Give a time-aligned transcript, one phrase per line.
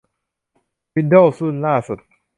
[0.95, 1.99] วินโดวส์รุ่นล่าสุด